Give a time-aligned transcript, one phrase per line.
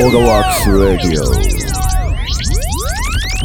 [0.00, 1.24] オガワークスラディオ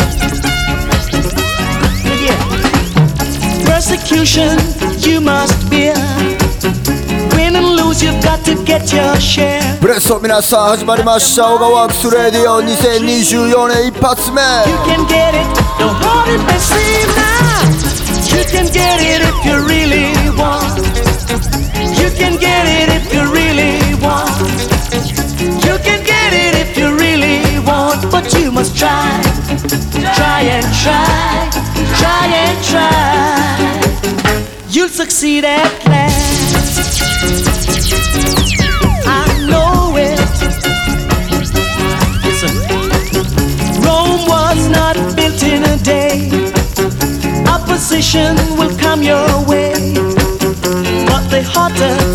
[2.25, 2.39] Yeah.
[3.65, 4.57] Persecution
[4.99, 5.95] you must bear.
[7.35, 9.61] Win and lose, you've got to get your share.
[9.81, 15.45] ブレスト皆さん始まりましたオガワークスラディオ2024年一発目 You can get it,
[15.77, 17.36] don't hold it passive now.
[18.38, 20.78] you can get it if you really want.
[21.98, 24.30] You can get it if you really want.
[25.66, 29.20] You can get it if you really want, but you must try,
[30.14, 31.50] try and try,
[31.98, 33.58] try and try.
[34.70, 36.38] You'll succeed at last.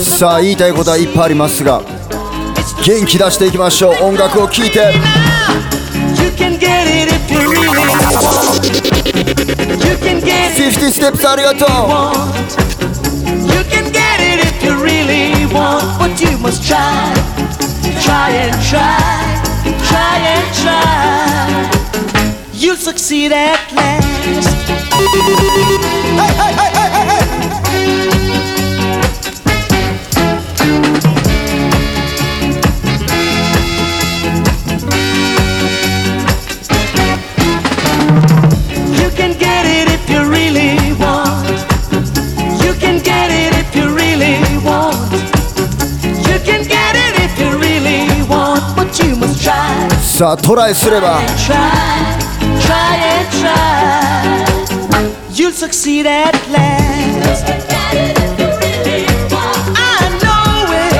[0.03, 1.81] さあ言いたいことはいっぱいありますが
[2.85, 4.94] 元気出していきましょう音楽を聴いて
[10.57, 11.69] 50ステップありがとう
[24.93, 24.93] You
[39.16, 41.49] can get it if you really want.
[42.62, 45.11] You can get it if you really want.
[46.28, 51.21] You can get it if you really want, but you must try, さあトライすれば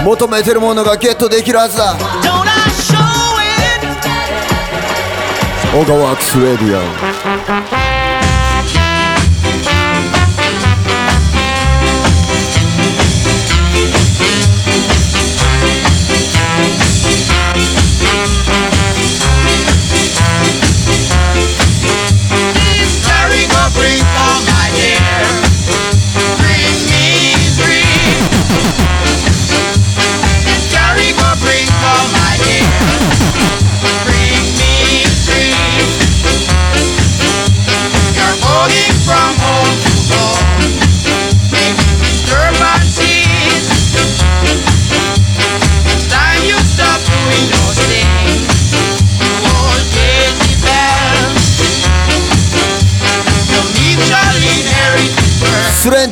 [0.06, 1.96] 求めてるものがゲットできるはずだ。
[5.86, 6.78] ガワークスラディ
[7.80, 7.83] オ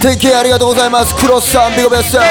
[0.02, 1.16] TK ありがとうございます。
[1.16, 2.24] クロスさんビゴベッサー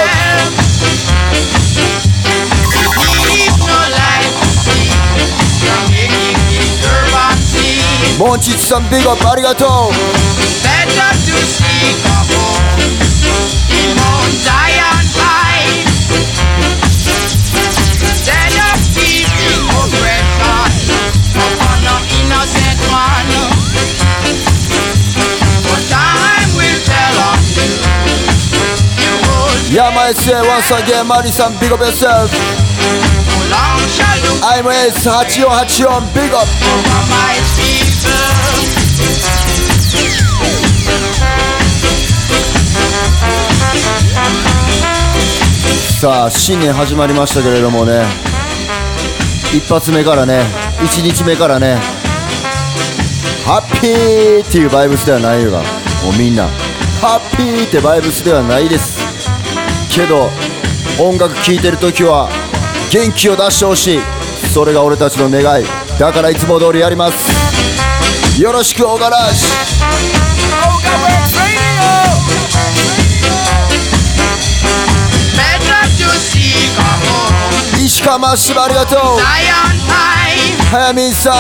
[8.19, 9.69] モンチッチさんビッグアップありがとう。
[29.71, 31.69] Yama yeah, SA once again Mari san グ
[46.01, 48.03] さあ新年始まりましたけれどもね。
[49.53, 50.45] 一発目からね
[50.85, 51.77] 一日目からね
[53.45, 55.65] ハッピーっていうバイブスではないがも
[56.15, 56.70] うみんな。
[57.01, 59.01] ハッピーってバイブスではないです。
[59.91, 60.29] けど
[61.03, 62.29] 音楽聴いてる時は
[62.93, 64.01] 元気を出してほしい。
[64.53, 65.65] それが俺たちの願い。
[65.99, 68.43] だからいつも通りやります。
[68.43, 69.47] よろしくオガラージ
[75.37, 77.40] Better to see come home.
[77.83, 78.99] 石川真島ありがとう。
[80.71, 81.35] 早見さん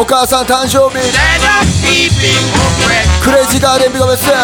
[0.00, 0.98] お母さん誕生日。
[3.22, 4.34] クレイジーダーデンビゴベッセン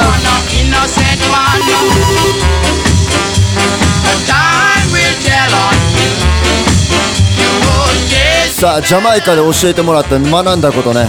[8.60, 11.08] さあジャマイカで教えてもらった学んだことね。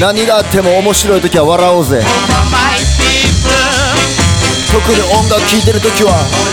[0.00, 2.02] 何があっても面白い時は笑おうぜ。
[4.72, 6.47] 特に音楽聴いてる時は。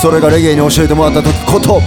[0.00, 1.82] それがレゲエに教えてもらったこと。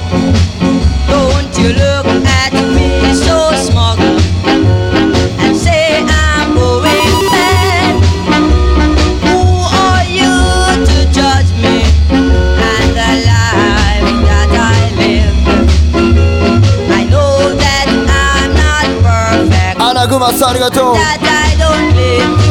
[20.93, 22.50] That I don't live.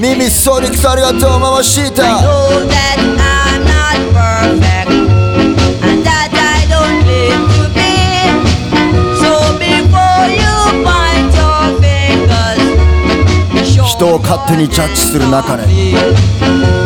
[0.00, 2.04] 耳そりくさありがとう回した。
[13.98, 16.77] 人を勝手にジャッジする中で。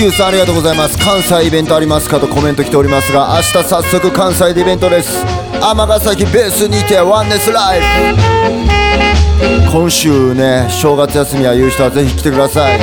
[0.00, 0.96] 辻久さんありがとうございます。
[0.96, 5.22] 関西イベントありますかとコメント来ておりますが明日早速関西でイベントです。
[5.60, 7.86] 尼崎ベースにてワンネスライブ
[9.70, 12.78] 今週ね正月休みっていう人はぜひ来てください。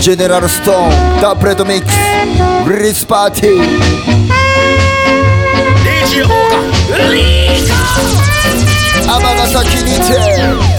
[0.00, 3.62] ジェネラルストーン dubplate mix release party
[9.06, 10.74] 尼崎にて。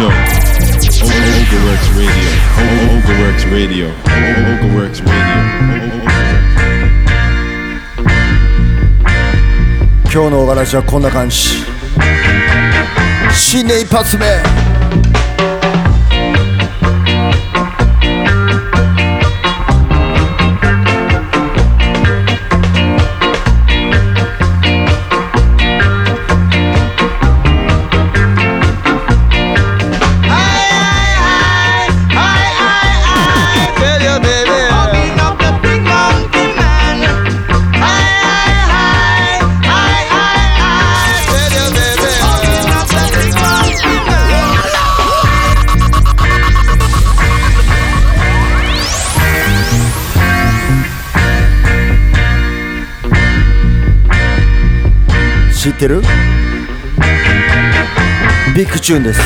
[0.00, 0.08] Show.
[0.08, 2.28] O- O- Overworks Radio.
[2.56, 3.86] O- O- Overworks Radio.
[3.86, 5.40] O- O- Overworks Radio.
[10.12, 11.36] 今日のお話はこんな感じ
[13.32, 14.26] 新年一発目
[55.80, 56.02] ってる
[58.54, 59.20] ビッグチューンです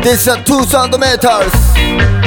[0.00, 2.23] This is two sound meters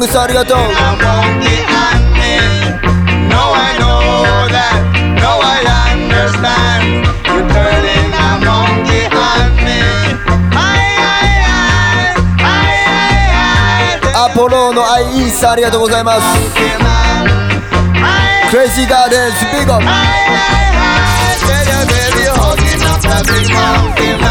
[0.00, 0.56] ングさんありがとう。
[14.16, 16.22] アポローの IE さんありがとうございます。
[18.50, 19.78] クレイジーガーデンズビゴ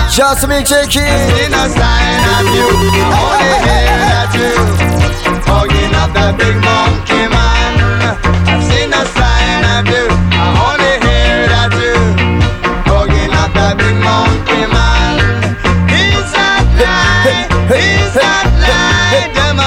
[0.09, 0.99] ジャスミンチェキ
[4.85, 4.88] ン。
[5.49, 7.73] Hugging up that big monkey man.
[8.49, 10.05] I've seen a sign of you.
[10.37, 11.97] I only hear that you.
[12.89, 15.13] Hugging up that big monkey man.
[15.91, 17.49] He's not lying.
[17.73, 19.33] He's not lying.
[19.33, 19.59] Them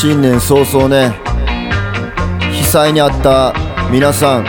[0.00, 1.14] 新年早々ね
[2.50, 3.52] 被災に遭った
[3.92, 4.46] 皆さん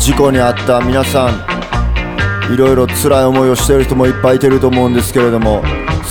[0.00, 5.62] 事故に遭った皆さんいろいろ辛い思いをしている人もいっぱいいてると思うんですけれども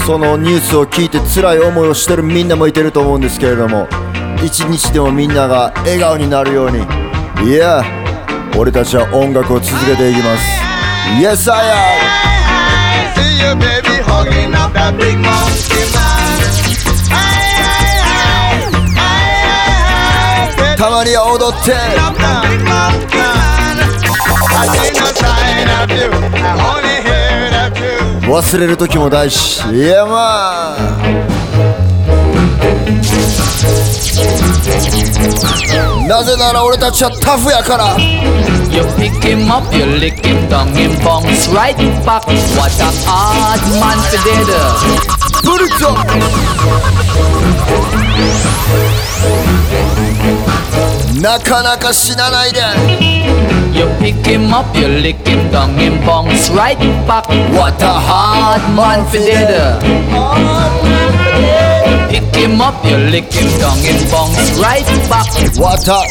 [0.06, 3.88] そのニュースを聞いて辛い思いをしてるみんなもいてると思うんですけれども
[4.46, 6.78] 一日でもみんなが笑顔になるように
[7.50, 7.84] いや
[8.56, 10.44] 俺たちは音楽を続けていきます。
[11.20, 11.58] Yes I
[16.12, 16.15] am!
[20.78, 21.74] たまには踊って
[28.28, 31.36] 忘れる時も大事いやまあ
[36.08, 37.98] なぜなら俺たちはタフやから
[38.76, 42.26] You pick him up, you lick him down, him bounce right back.
[42.58, 44.52] What a hard man to did.
[45.46, 45.96] ブルト
[51.26, 52.60] なかなか死なないで
[53.74, 56.78] You pick him up, you lick him down, him bounce right
[57.08, 57.26] back.
[57.52, 59.50] What a hard man for did.
[62.12, 65.26] Pick him up, you lick him down, him bounce right back.
[65.60, 66.04] わた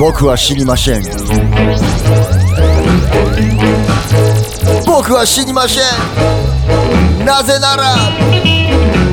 [0.00, 1.02] 僕は死にません
[4.84, 5.80] 僕は死にませ
[7.22, 8.57] んなぜなら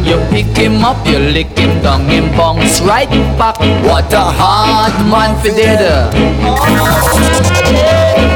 [0.06, 3.10] You pick him up, you lick him down, him bounce right
[3.40, 3.58] back.
[3.84, 5.82] What a hard man for did.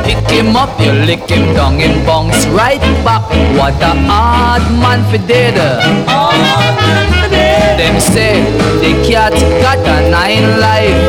[0.03, 3.23] Pick him up, you lick him down, him bounce right back.
[3.57, 5.55] What a hard man for did.
[7.79, 8.43] Them say
[8.81, 9.33] the cat
[9.63, 10.99] got a nine life,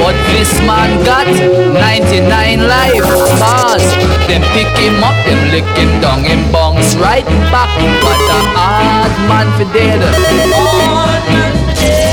[0.00, 3.02] but this man got 99 life.
[3.40, 3.86] Cause
[4.28, 7.72] them pick him up, them lick him down, him bounce right back.
[8.04, 10.00] What a hard man for dead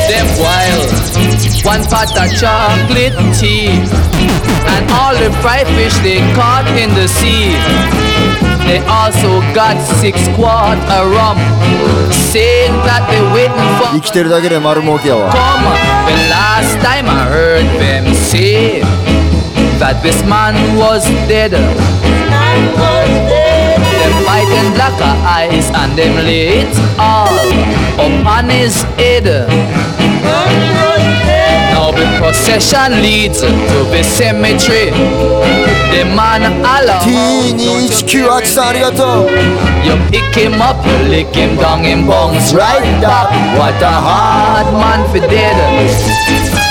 [0.09, 0.88] Them wild,
[1.64, 3.80] one pot of chocolate tea,
[4.75, 7.56] and all the fried fish they caught in the sea.
[8.66, 11.37] They also got six quart of rum,
[12.30, 15.64] saying that they waiting for 生きてるだけで丸儲けやわ come.
[16.06, 18.80] The last time I heard them say
[19.78, 21.52] that this man was dead.
[24.38, 24.94] white and black
[25.25, 27.38] eyes and them lit all
[27.98, 29.25] upon his head.
[31.74, 34.91] Now the procession leads to the cemetery.
[35.94, 37.01] The man alone.
[37.03, 39.25] Teenage Q-Ax, arigato.
[39.86, 43.29] You pick him up, you lick him down and bones right back.
[43.58, 46.66] What a hard man for dead.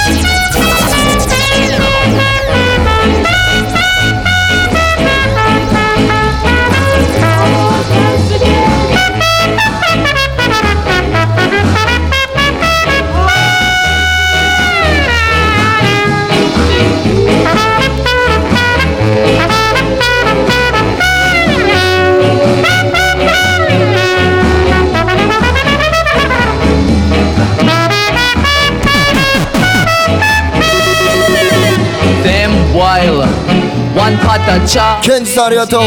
[35.36, 35.82] さんありがとう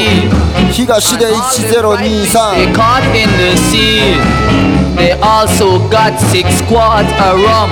[0.72, 4.14] 東で They 1023 caught in the sea.
[4.96, 7.72] They also got six quarts of rum.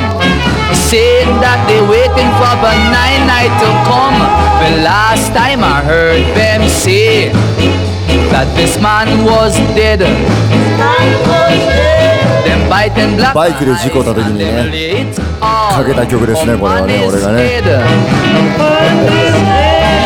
[0.74, 4.17] Said that they waiting for the nine night to come.
[4.65, 7.29] The last time I heard them say
[8.34, 10.00] that this man was dead.
[12.41, 17.62] Them biting black バイクで事故った時にねかけた曲ですねこれはね俺がね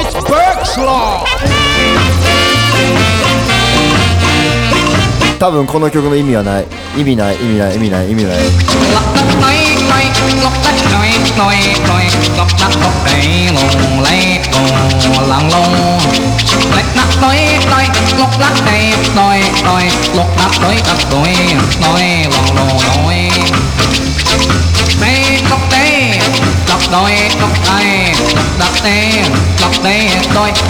[0.00, 1.77] It's Burke's Law.
[5.38, 6.66] 多分この曲の意味はない
[6.98, 8.38] 意味ない意味ない意味ない意味ない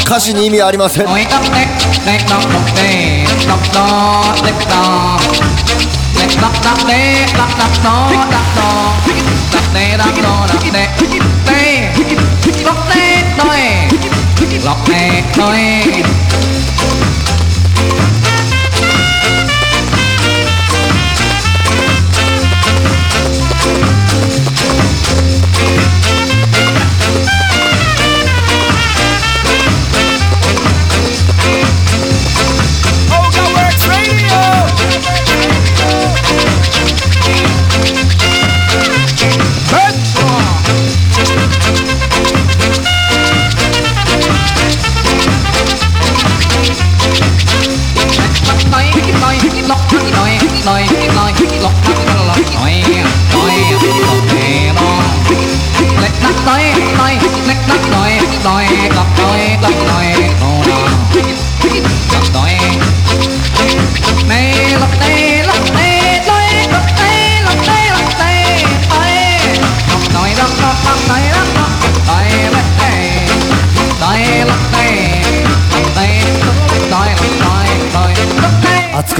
[0.04, 1.06] 歌詞に意味はありません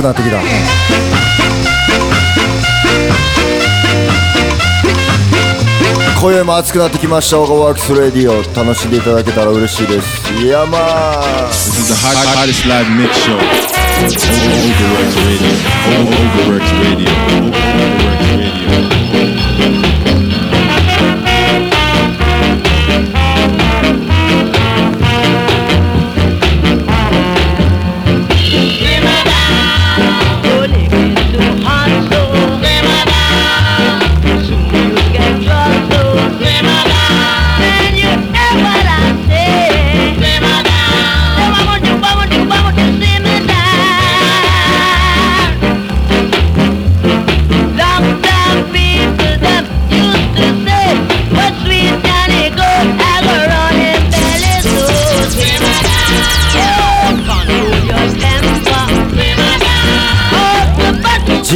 [0.09, 0.39] なってきた。
[6.21, 10.33] 声も熱くなってきました、オガワークスレディオ、楽しんでいただけたら嬉しいです。
[10.43, 11.49] いやまあ。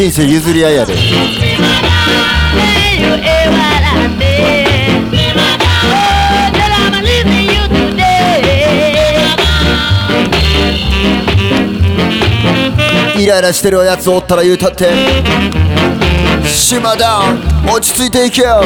[0.03, 0.95] 人生譲り合いやで。
[13.17, 14.91] イライラしてるやつおったら言うたって。
[16.49, 18.65] 島ダウン落ち着いていけよ。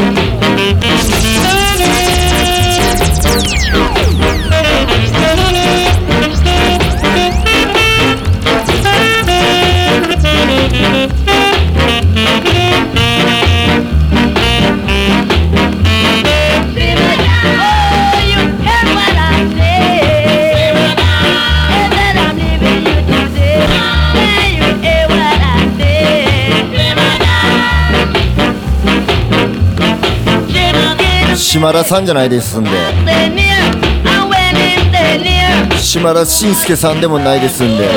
[31.56, 32.70] 島田さんじゃないですんで。
[35.80, 37.88] 島田紳介さんでもないですんで。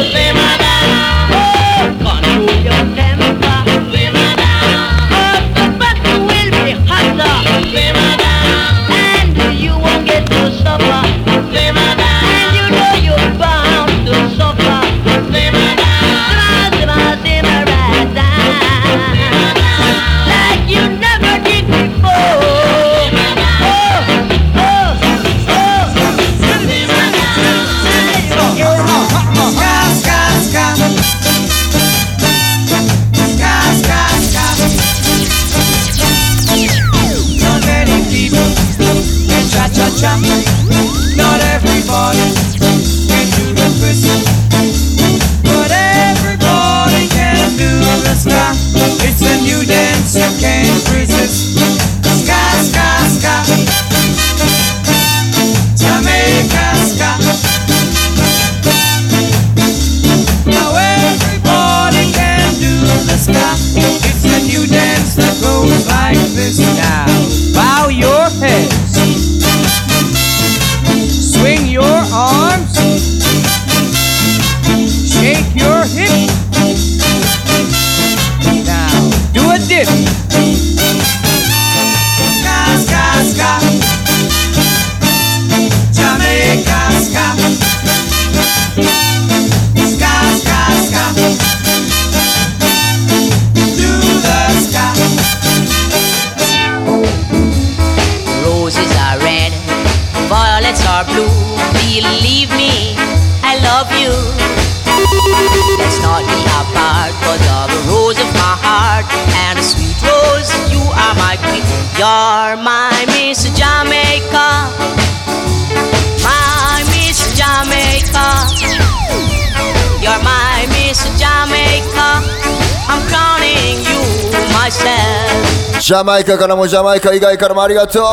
[124.70, 125.80] Myself.
[125.82, 128.04] ジャマイカからもジャマイカ以外からもありがとう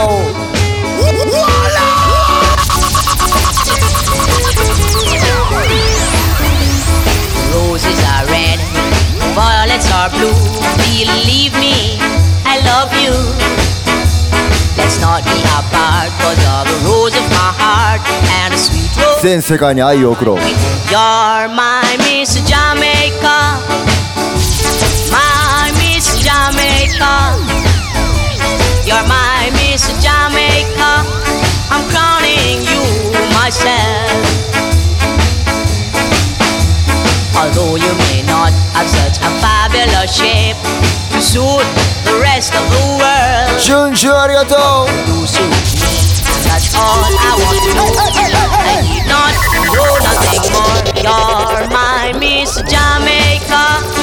[7.53, 8.59] Roses are red,
[9.35, 10.35] violets are blue.
[10.83, 11.99] Believe me,
[12.45, 13.12] I love you.
[14.77, 18.01] Let's not be apart, cause you're the rose of my heart
[18.42, 19.23] and a sweet rose.
[19.23, 23.59] 全世界に愛を送ろう You're my Miss Jamaica.
[25.11, 27.41] My Miss Jamaica.
[28.85, 30.93] You're my Miss Jamaica.
[31.73, 32.85] I'm crowning you
[33.33, 34.13] myself.
[37.33, 40.61] Although you may not have such a fabulous shape,
[41.17, 41.65] you suit
[42.05, 43.57] the rest of the world.
[43.59, 44.13] Giorgio.
[45.09, 45.49] You suit
[45.81, 45.97] me.
[46.45, 47.89] That's all I want to know.
[48.53, 49.33] I need not
[49.65, 50.77] know nothing more.
[51.01, 53.96] You're my Miss Jamaica.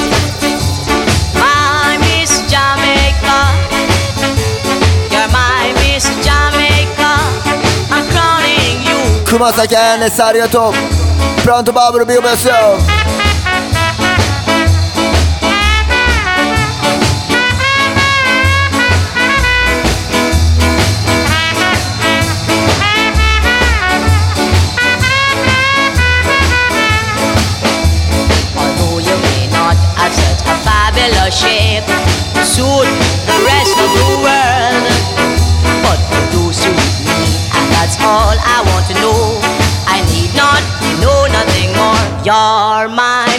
[9.33, 10.73] 熊崎あやねさんありがとう
[11.43, 12.53] プラントバブルビューベスよ
[28.57, 31.85] Although you may not have such a fabulous shape
[32.35, 32.87] to suit
[33.29, 34.83] the rest of the world,
[35.85, 37.19] but you do suit me,
[37.55, 39.22] and that's all I want to know.
[42.24, 43.33] You're my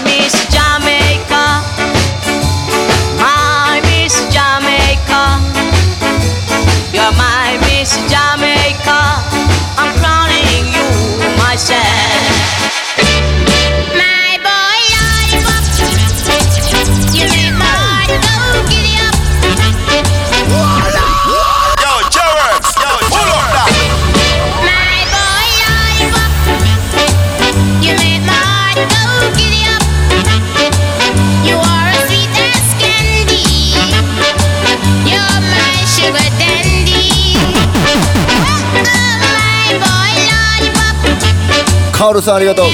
[41.98, 42.66] カオルさんありがとう。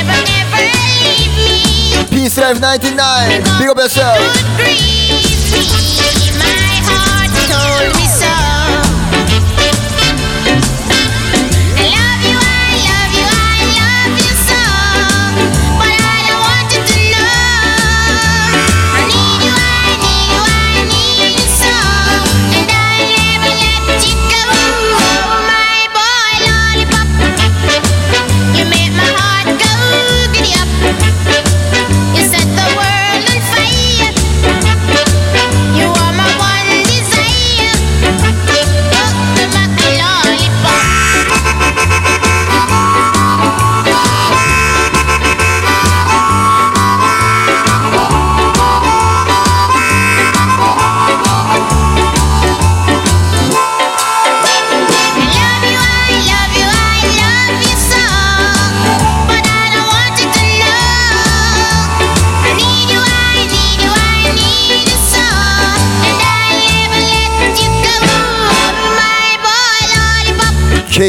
[2.09, 4.90] ピースライフ99ビゴベスト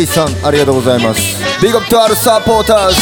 [0.00, 1.36] イさんありがとうございます。
[1.62, 2.96] Big up to all supporters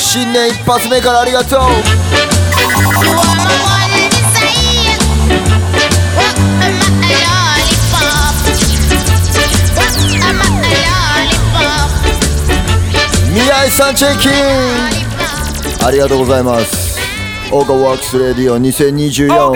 [0.00, 1.60] 新年一発目からありがとう。
[15.86, 16.98] ありがとうございます。
[17.52, 19.52] オーガワークスレディオ2024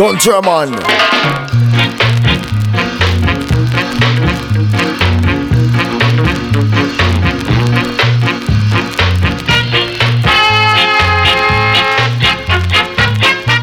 [0.00, 0.70] Don German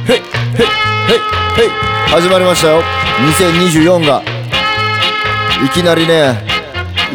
[0.06, 1.22] へいへいへい
[1.58, 1.70] へい
[2.08, 2.84] 始まりましたよ。
[3.40, 4.22] 2024が。
[5.66, 6.46] いきなりね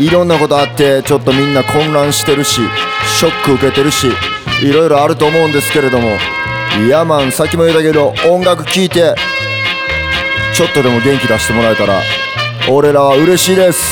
[0.01, 2.61] いろんなことあってちょっとみんな混乱してるし
[3.21, 4.09] ショック受けてるし
[4.65, 6.32] いろいろあると思うんですけれども。
[6.81, 9.15] Yeah man さっきも言ったけど音楽聴いて
[10.55, 12.01] ちょっとでも元気出してもらえたら
[12.71, 13.83] 俺らは嬉しいです。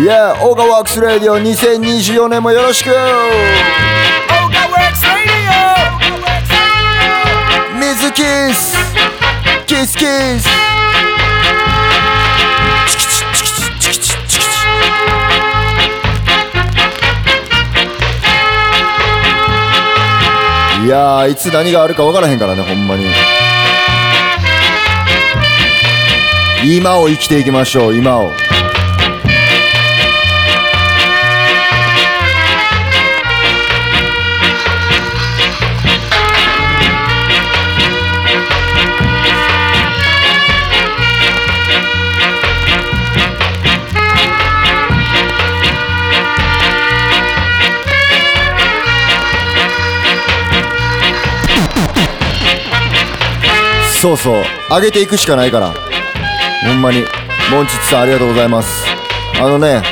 [0.00, 2.90] Yeah オーガワークスレディオ2024年もよろしく。
[2.90, 2.96] Oga
[4.68, 5.26] Works Radio!
[7.78, 8.22] 水キ
[8.54, 8.76] ス
[9.66, 10.65] キスキス
[20.86, 23.06] いやいつ何があるか分からへんからねほんまに。
[26.64, 28.45] 今を生きていきましょう今を。
[54.06, 54.44] そうそう。
[54.70, 55.74] 上げていくしかないから。
[56.64, 57.04] ほんまに。
[57.50, 58.86] モンチッチさんありがとうございます。
[59.40, 59.82] あのね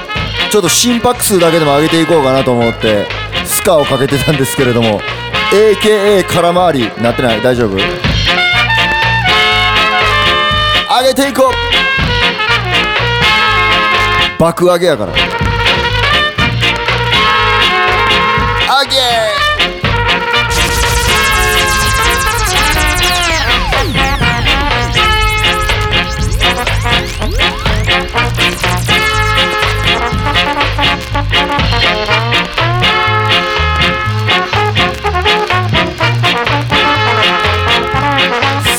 [0.52, 3.06] ちょっと心拍数だけでも上げていこうかなと思って
[3.44, 5.00] スカをかけてたんですけれども
[5.52, 7.42] AKA 空回りなってない。
[7.42, 7.76] 大丈夫？
[7.76, 7.82] 上
[11.08, 11.50] げていこ
[14.38, 14.40] う。
[14.40, 15.12] 爆上げやから。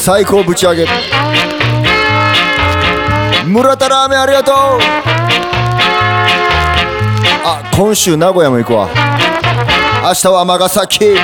[0.06, 0.86] 最高ぶち上げ。
[3.48, 4.56] 村田ラーメンありがとう。
[7.44, 8.88] あ今週名古屋も行くわ。
[10.04, 11.16] 明日は尼崎。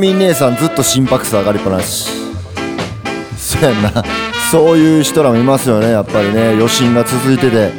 [0.00, 2.10] 早見姉さんずっと心拍数上がりっぱなし。
[3.36, 3.92] そやんな。
[4.50, 6.52] そういう人らもいますよねやっぱりね。
[6.54, 7.70] 余震が続いてて。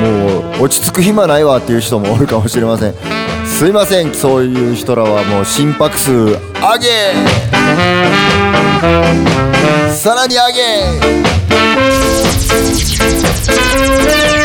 [0.00, 2.94] もう落ち着く暇ないわっていう人もおるかもしれません。
[3.46, 4.14] すいません。
[4.14, 6.38] そういう人らはもう心拍数上げ。
[9.94, 10.40] さらに上
[14.40, 14.43] げ。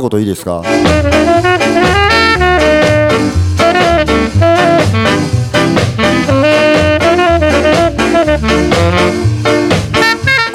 [0.00, 0.62] 言いいですか？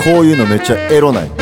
[0.03, 1.38] こういうのめっちゃエロない。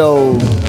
[0.00, 0.63] オガ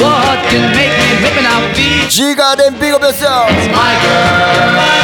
[0.00, 3.30] what can make me make me now feel ジーガーデンビッグですよ
[3.72, 5.03] my girl.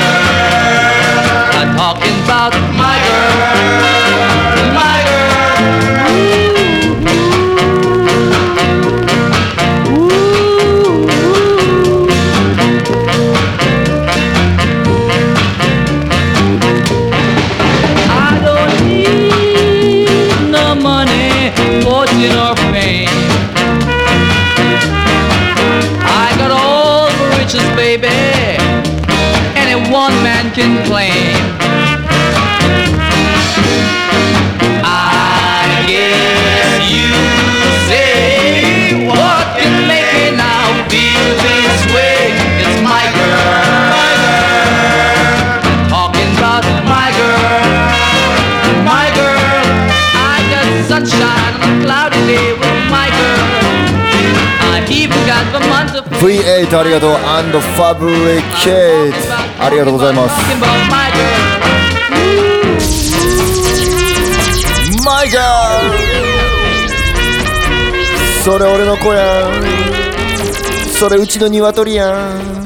[56.71, 57.11] V8 ありがとう。
[57.11, 59.13] And Fabricate
[59.59, 60.35] ありがとうございます。
[60.37, 61.41] talking about my girl.
[65.05, 65.41] My girl
[68.45, 69.53] それ俺の子やん。
[70.93, 72.61] それうちの鶏やん。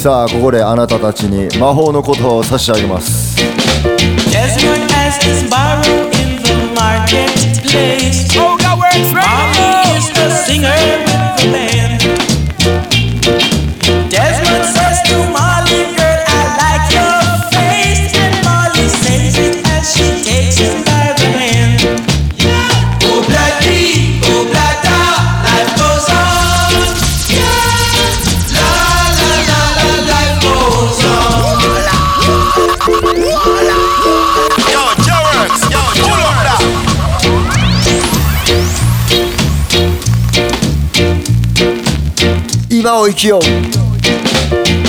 [0.00, 3.17] さあここであなたたちに魔法の言葉を差し上げます。
[5.50, 8.28] Borrow in the marketplace.
[8.36, 9.47] Oh, that works, right?
[43.08, 43.40] out, yo.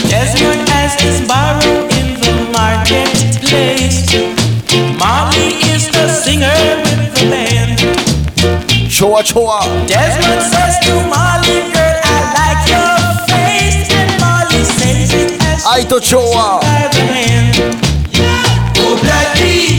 [0.09, 4.11] Desmond has his barrow in the marketplace.
[4.99, 7.79] Molly is the singer with the band.
[8.89, 9.59] Choa choa.
[9.87, 12.97] Desmond says to Molly, girl, I like your
[13.31, 13.87] face.
[13.91, 16.59] And Molly says it as I to choa.
[16.61, 17.55] By the hand.
[18.13, 18.73] Yeah.
[18.77, 19.78] Oh,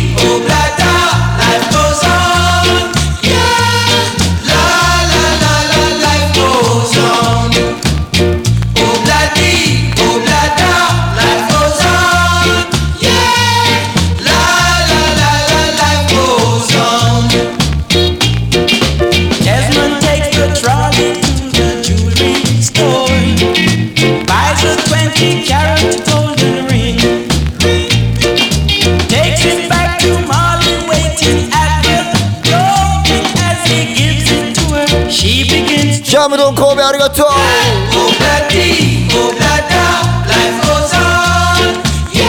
[36.93, 39.83] ムドン神戸ありがとう Oh, bloody, oh, blada,
[40.27, 41.79] life goes on.
[42.13, 42.27] Yeah,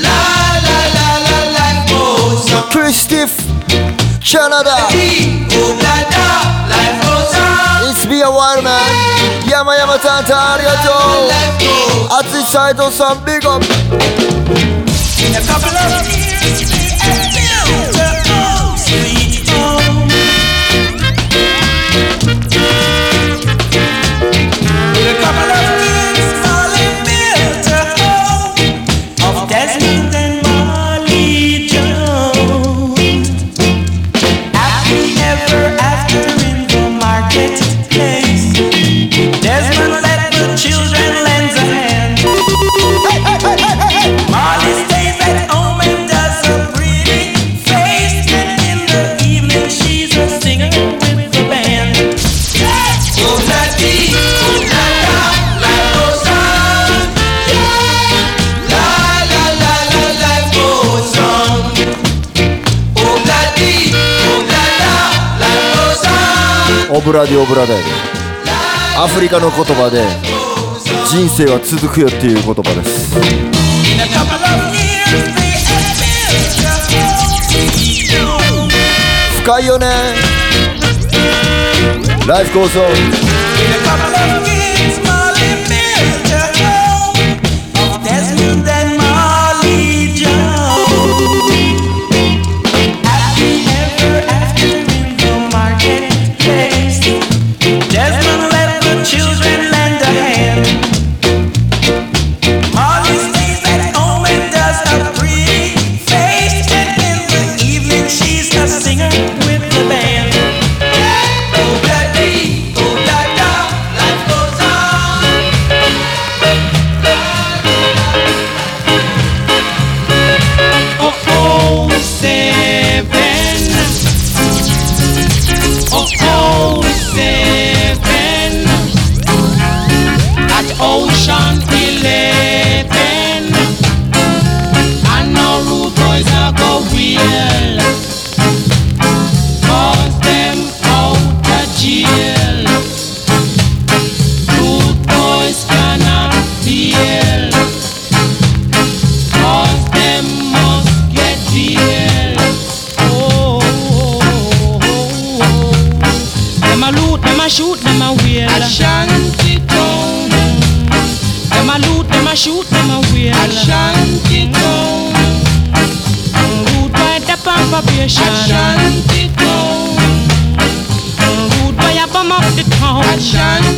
[0.00, 0.12] la,
[0.62, 2.68] la, la, la, life goes on.
[2.72, 3.32] クリスティフ
[4.30, 7.90] カナダ Oh, blada, life goes on.
[7.92, 8.80] It's be a while man
[9.48, 10.90] 山山タンタンありがと
[12.14, 13.66] う熱い斎藤さんビッグアップ
[15.26, 16.15] In a couple of
[67.06, 67.84] ブラディオブラダイで
[68.98, 70.02] アフリカの言葉で
[71.08, 73.14] 人生は続くよっていう言葉です。
[79.40, 79.86] 深いよね。
[82.26, 82.86] ライフコースオン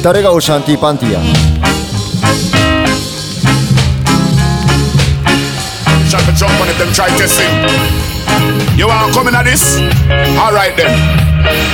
[0.08, 1.20] 誰がオシャンティーパンティや
[6.08, 7.44] Shut the jump on if them try to sing.
[8.78, 9.78] You want coming at this?
[10.38, 11.17] Alright then.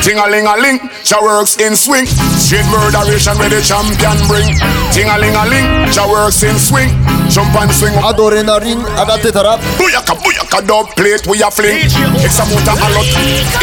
[0.04, 2.04] Ting a ling a ling, cha works in swing.
[2.36, 4.44] Straight murderation where the champion bring.
[4.92, 5.64] Ting a ling a ling,
[5.96, 6.92] cha works in swing.
[7.32, 7.96] Jump and swing.
[7.96, 9.64] I in a ring, I got it up.
[9.80, 11.88] Booyaka, booyaka, dub plate, we a fling.
[12.20, 13.08] It's a motor a lot,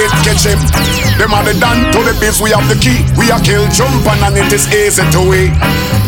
[0.02, 0.58] it catch him.
[1.22, 3.06] Them are the done to the biz, we have the key.
[3.14, 5.54] We a kill jump and, and it is easy to wait.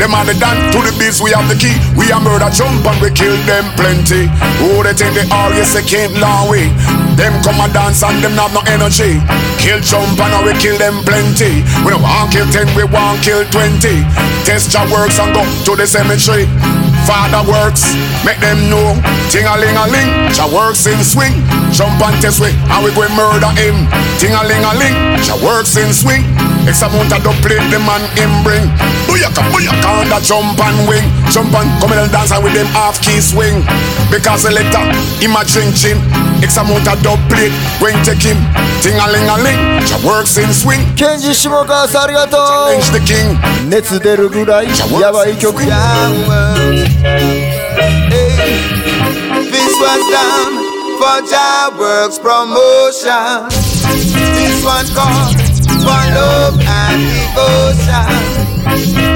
[0.02, 1.78] Them are the done to the biz, we have the key.
[1.94, 4.34] We a murder jump and we kill them plenty.
[4.66, 5.54] Oh, they think they are?
[5.54, 6.74] yes, they came long way.
[7.16, 9.22] Them come and dance and them have no energy.
[9.62, 11.62] Kill jump and we kill them plenty.
[11.86, 14.04] We don't want kill ten, we want kill twenty.
[14.44, 16.83] Test your works and go to the cemetery.
[17.09, 18.93] Father works, make them know.
[19.33, 21.33] Ting a ling a ling, cha works in swing.
[21.73, 23.89] Jump and test way, and we go and murder him.
[24.21, 26.25] Ting a ling a ling, cha works in swing.
[26.69, 28.69] X amount of dub plate the man him bring.
[29.09, 31.09] Booyaka, booyaka on the jump and wing.
[31.33, 33.65] Jump and come in and dance and with them half key swing.
[34.13, 34.85] Because selector,
[35.17, 35.97] him a ching chin.
[36.45, 38.37] X amount of dub plate, when take him.
[38.85, 40.85] Ting a ling a ling, ja works in swing.
[40.95, 43.33] ケンジ下川さんありがと Challenge the king.
[43.65, 44.67] う熱出るぐらい
[45.01, 46.52] やばい曲 This
[49.83, 50.55] was done
[50.99, 53.49] for Jah Works promotion.
[54.37, 55.35] This one called
[55.83, 58.09] for love and devotion.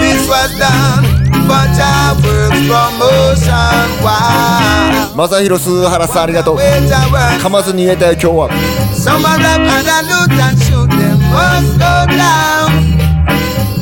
[0.01, 1.05] This was done
[1.47, 3.87] for Jah Works promotion.
[4.03, 5.14] Wow.
[5.14, 8.49] マサヒロス原さんありがとう Where Jah works, 噛まずに言えたよ今日は
[8.97, 12.70] some are rap and a loot and shoot them must go down.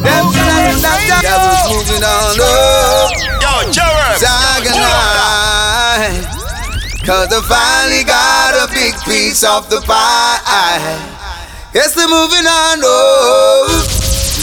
[0.02, 1.22] Them should have done that.
[1.22, 3.03] Jah Works moving on up.
[7.05, 10.41] Cause I finally got a big piece of the pie.
[11.71, 13.85] Yes, they're moving on, oh,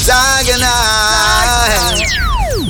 [0.07, 0.63] Zaganai.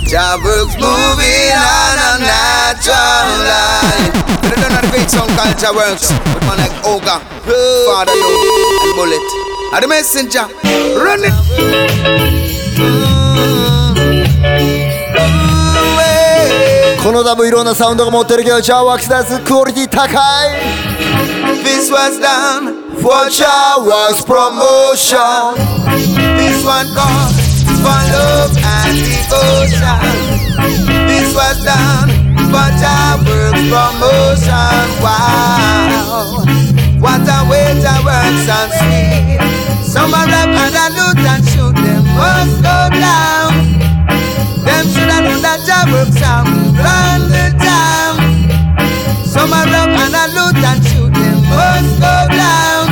[0.09, 4.17] Jabber's moving on a natural line.
[4.49, 7.21] They don't know the great song called Jabber's with man like Oga,
[7.85, 9.29] Father Lou, and Bullet.
[9.75, 10.49] And the messenger,
[11.05, 12.62] run it.
[17.04, 20.18] このダムいろんなサウンドが持ってるけどジャーワークスですクオリティ高い
[21.64, 25.56] This was done for Jawa's promotion.
[26.38, 27.36] This one called
[27.84, 30.00] for love and devotion.
[31.08, 32.10] This was done
[32.52, 34.86] for Jawa's promotion.
[35.02, 36.44] Wow,
[37.00, 39.40] what a way to work so sweet.
[39.84, 43.81] Some are rap and a loot and shoot them must go down.
[44.83, 48.19] Them should have known that Jawa's sound run the town.
[49.23, 52.91] Some are rock and a loot and shoot them must go down.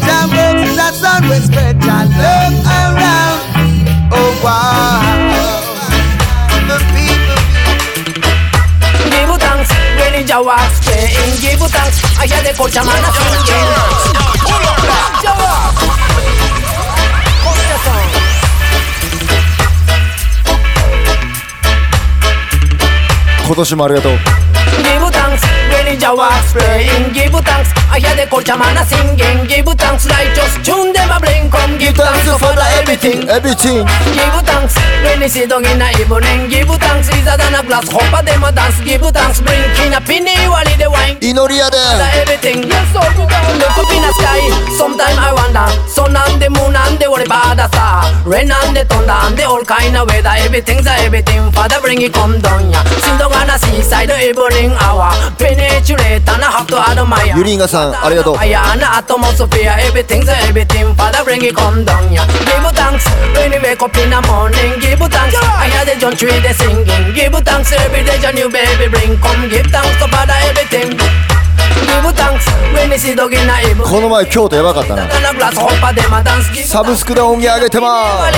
[0.00, 3.44] Jam works is a sun we spread your love around.
[4.08, 5.04] Oh wow.
[6.64, 7.44] The people
[9.04, 9.68] Give thanks
[10.00, 11.44] when Jah walks playing.
[11.44, 12.00] Give thanks.
[12.16, 14.79] I hear the culture man a singing.
[23.50, 24.12] 今年もありがとう。
[28.00, 29.44] I hear the culture man a singing.
[29.44, 30.08] Give thanks.
[30.08, 31.52] Righteous tune them a bring.
[31.52, 33.28] Come give thanks thanks for the everything.
[33.28, 33.84] Everything
[34.16, 34.72] Give thanks
[35.04, 36.48] when it's dog in the evening.
[36.48, 37.92] Give thanks is a than a glass.
[37.92, 38.80] Hope a them a dance.
[38.80, 39.44] Give thanks.
[39.44, 40.32] Bring in a penny.
[40.48, 41.20] Wally the wine.
[41.20, 42.64] 祈りやで The everything.
[42.64, 43.28] Yes, so good.
[43.60, 44.48] Look up in the sky.
[44.80, 45.68] Sometime I wonder.
[45.84, 48.08] Sun and the moon and the worry about the star.
[48.24, 50.32] Rain and the thunder and the all kind of weather.
[50.40, 51.52] Everything's a everything.
[51.52, 52.80] Father bring it come down ya.
[53.04, 55.12] Sin dog on a seaside evening hour.
[55.36, 57.36] Penetrate and I have to admire.
[57.36, 58.34] ユリンガさん Ayana, Arigato.
[58.36, 60.94] Ayana, Atomosophia, everything's everything.
[60.94, 62.08] Father, bring it come down.
[62.10, 64.78] Give thanks when you wake up in the morning.
[64.80, 65.34] Give thanks.
[65.36, 67.14] I hear the John Tree, they singing.
[67.14, 69.18] Give thanks every day, your new baby bring.
[69.18, 71.39] Come give thanks to Father, everything.
[73.84, 75.06] この前京都やばかったな。
[76.64, 78.32] サブスクで音に上げてます。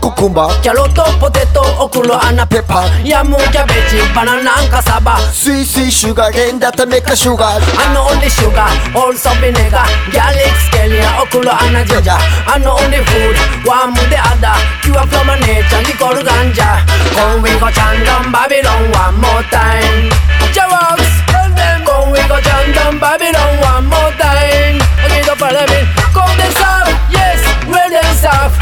[0.00, 2.86] cucumber Caloto, potato, okuro, and a pepper.
[3.04, 7.44] Yamuja, cabbage, banana, and cassava Sweet, sweet sugar, then that make a sugar.
[7.44, 9.86] And not only sugar, also vinegar.
[10.10, 12.18] Garlic, scallion, okuro, and a ginger.
[12.48, 13.36] And not only food,
[13.66, 14.56] one with the other.
[14.82, 16.82] Pure from a nature, we call ganja.
[17.14, 20.10] Come we go chant Babylon one more time.
[20.54, 21.10] Jawoks!
[21.28, 24.78] Come we go chant Babylon one more time.
[25.00, 25.80] I need to follow me.
[26.14, 28.52] Come them stop, yes, where they stop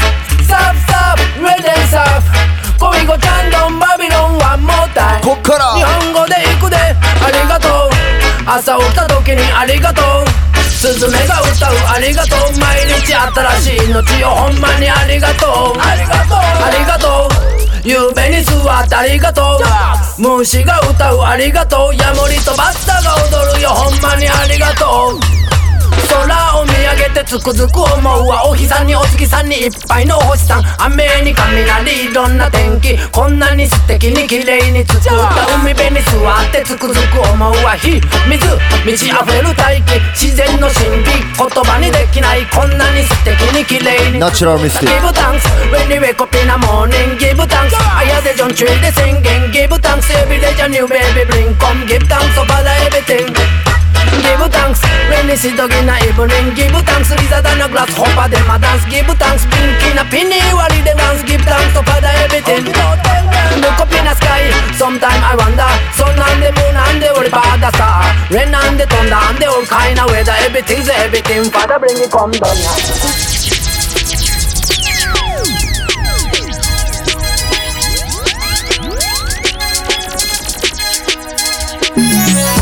[0.45, 2.79] Stop, stop soft, soft, soft, red and soft.
[2.79, 5.21] Come we go chant down Babylon one more time.
[5.23, 7.89] こっから日本語で行くでありがとう
[8.45, 10.27] 朝起きた時にありがとう
[10.69, 19.59] スズメが歌うありがとう毎日新しい命よほんまにありがとうありがとうありがとう夢に座ってありがと
[20.19, 23.15] う虫が歌うありがとうヤモリとバッタが
[23.49, 25.36] 踊るよほんまにありがとう
[26.09, 30.63] 空を見上げてつくづく思うわお日さんにお月さんにいっぱいのお星さん。
[30.79, 35.11] 雨に雷いろんな天気こんなに素敵に綺麗に作った。
[35.59, 38.47] 海辺に座ってつくづく思うわ火水
[38.85, 44.19] 満ち溢れる大気自然の神秘言葉にできないこんなに素敵に綺麗に。
[44.19, 53.66] ナチュラルミスティギブタンクスウェニウェコピナモーニングギブタンクスアヤデジョンチュイで宣言ギブタンクスエビレジャーニューベイビーブリンコンギブタンクスオバダエビティング
[54.23, 56.55] Give thanks when you see dog in the evening.
[56.55, 58.85] Give thanks Lisa than a glass hopper them a dance.
[58.87, 61.23] Give thanks pink in a penny while they dance.
[61.27, 62.63] Give thanks over the everything.
[63.63, 64.47] Look up in the sky.
[64.75, 65.71] Sometime I wonder.
[65.97, 68.07] Sun and the moon and the whole part star.
[68.31, 70.35] Rain and the thunder and the whole kind of weather.
[70.45, 71.49] Everything's everything.
[71.51, 72.57] Father bring it come down.
[81.97, 82.56] Yeah.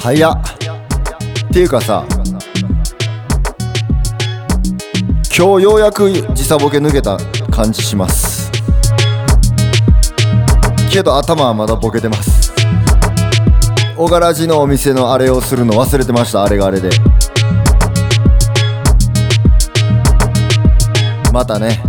[0.00, 0.42] 早っ。
[1.52, 2.06] ていうかさ
[5.36, 7.18] 今日ようやく時差ボケ抜けた
[7.50, 8.50] 感じします。
[10.90, 12.52] けど頭はまだボケてます。
[13.96, 16.88] 小柄寺のお店のあれをするの忘れてましたあれがあれで。
[21.32, 21.82] またね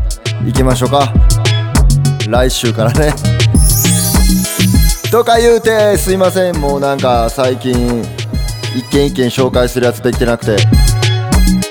[0.46, 1.14] 行きましょうか。
[2.28, 3.31] 来週からね。
[5.12, 6.56] とか言うてすいません。
[6.56, 8.02] もうなんか最近
[8.74, 10.56] 一件一件紹介するやつできてなくて。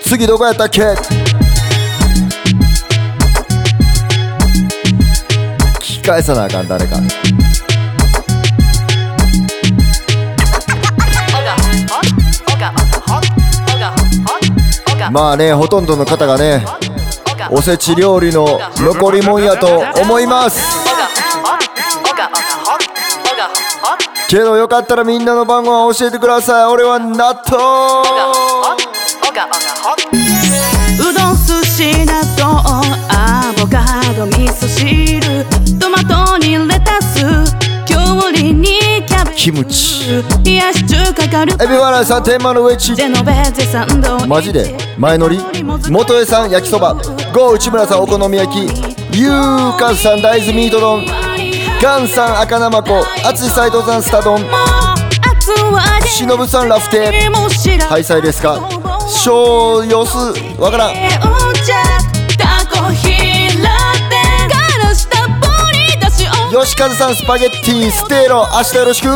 [0.04, 0.82] 次どこやったっけ？
[0.82, 0.98] 聞
[5.80, 6.98] き返さなあかん誰か。
[15.10, 16.62] まあねほとんどの方がね
[17.50, 20.99] おせち料理の残りもんやと思います。
[24.30, 26.66] けどよかったらみんなの番号教えてください。
[26.66, 28.08] 俺は納豆。
[31.00, 32.54] うどん寿司納豆
[33.10, 35.44] アボカド味噌汁。
[35.80, 37.18] トマトにレタス
[37.84, 37.96] きゅ
[38.28, 39.36] うりにキャベツ。
[39.36, 40.22] キムチ。
[40.44, 44.76] 冷やし中華カルエビワラさん天満のウェッジジェノベーゼサンドマジで。
[44.96, 45.40] 前乗り。
[45.90, 46.94] 元江さん焼きそば。
[47.34, 48.58] ゴー内村さんお好み焼き。
[49.12, 49.32] ゆう
[49.76, 51.04] かさん大豆ミート丼
[51.82, 52.90] ガンさん赤生子
[53.24, 54.38] 淳斎藤さんスタ丼
[56.04, 57.80] しのぶさんラフテー。
[57.88, 58.60] ハイサイですか？
[59.08, 60.18] 小様子
[60.60, 60.94] わからん。
[66.50, 69.08] 吉和さんスパゲッティステーロ明日よろしく。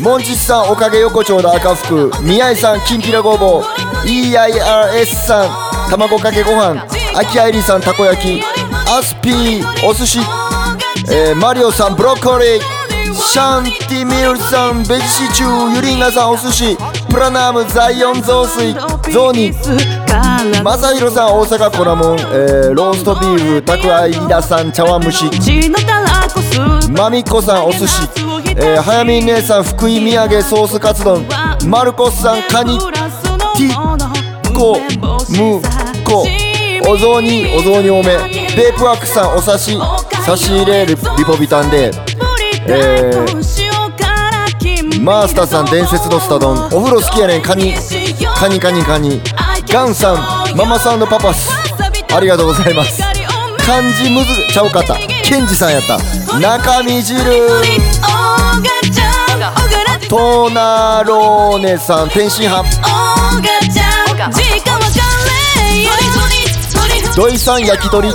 [0.00, 3.62] モンチスさんおかげ横丁だ赤福宮井さんきんぴらごぼう
[4.06, 6.86] EIRS さん卵かけご飯。
[7.16, 8.42] 秋愛理さんたこ焼き。
[8.90, 10.18] アスピーお寿司、
[11.14, 16.76] えーマリオさんブロッコリーシャンティミルさんベジシチューユリンガさんお寿司
[17.10, 18.72] プラナームザイオン雑炊
[19.12, 19.52] ゾーニ
[20.64, 25.24] マサヒロさん大阪コラモン、えーローストビーフタクアイダさん茶碗蒸し
[26.90, 28.08] マミコさんお寿司、
[28.56, 31.26] えー、早見姉さん福井土産ソースカツ丼
[31.66, 33.74] マルコスさんカニティ
[34.54, 35.60] コム
[36.04, 36.24] コ
[36.90, 38.16] お雑煮お雑煮多め
[38.56, 39.76] ベープワックさんお刺し
[40.24, 41.90] 差し入れリリポビタンで
[42.66, 47.42] えー、マースターさん伝説のスタ丼お風呂好きやねん。
[47.42, 47.74] カニ
[48.36, 49.20] カニカニカニ。
[49.68, 51.50] ガンさんママさんのパパス
[52.14, 53.02] ありがとうございます。
[53.66, 54.96] 漢字むずちゃうかった。
[54.96, 55.98] ケンジさんやった。
[56.38, 57.20] 中身汁。
[60.08, 62.62] トーナローネさん天津飯。
[67.14, 68.08] 土井さん焼き鳥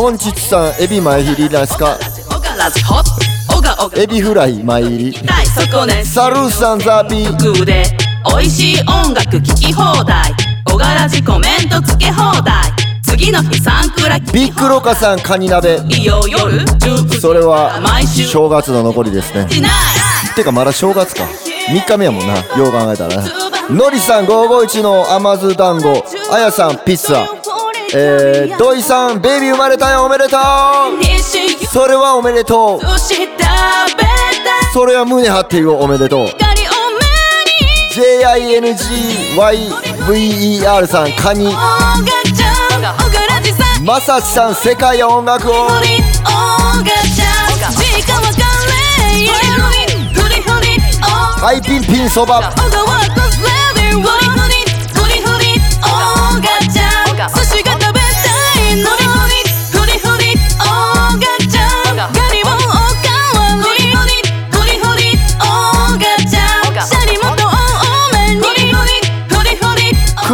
[0.00, 1.98] モンチッチさんエビ前入りですか？
[3.94, 5.14] エビフライ前入り
[6.06, 7.64] サルーさんザビー。
[7.66, 7.84] で
[8.26, 10.34] 美味しい音楽聴き放題。
[10.64, 12.72] 小柄じコメントつけ放題。
[13.02, 15.76] 次の日サンクラビッグロカさんカニ鍋。
[17.20, 17.78] それは
[18.26, 19.46] 正月の残りですね。
[20.34, 21.24] てかまだ正月か。
[21.68, 23.28] 3日目やもんなよう考えたらな。
[23.68, 26.02] のりさん551の甘酢団子。
[26.32, 27.39] あやさんピッツァ
[27.92, 30.40] えー、土井さんベイビー生まれたよおめでとう。
[31.66, 32.80] それはおめでとう。
[34.72, 36.28] それは胸張って言おうおめでとう。
[37.92, 41.52] JINGYVER さんカニ。
[43.84, 45.66] まさしさん世界音楽を
[51.42, 52.52] アイピンピンそば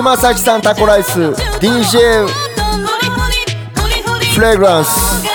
[0.07, 1.21] リ熊崎さんタコライス
[1.59, 2.29] DJ
[4.33, 5.27] フレグランス。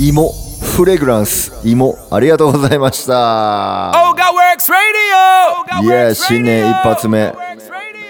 [0.00, 1.52] 芋フレグランス。
[1.64, 3.92] 芋ありがとうございました!
[5.80, 7.32] いや新年一発目。